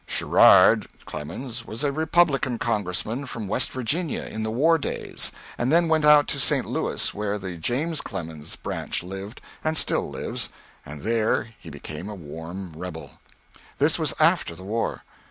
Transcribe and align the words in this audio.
Sherrard 0.07 0.87
Clemens 1.05 1.63
was 1.63 1.83
a 1.83 1.91
Republican 1.91 2.57
Congressman 2.57 3.27
from 3.27 3.47
West 3.47 3.69
Virginia 3.71 4.23
in 4.23 4.41
the 4.41 4.49
war 4.49 4.79
days, 4.79 5.31
and 5.59 5.71
then 5.71 5.87
went 5.87 6.05
out 6.05 6.27
to 6.29 6.39
St. 6.39 6.65
Louis, 6.65 7.13
where 7.13 7.37
the 7.37 7.55
James 7.57 8.01
Clemens 8.01 8.55
branch 8.55 9.03
lived, 9.03 9.41
and 9.63 9.77
still 9.77 10.09
lives, 10.09 10.49
and 10.87 11.03
there 11.03 11.49
he 11.59 11.69
became 11.69 12.09
a 12.09 12.15
warm 12.15 12.73
rebel. 12.75 13.19
This 13.77 13.99
was 13.99 14.15
after 14.19 14.55
the 14.55 14.63
war. 14.63 15.03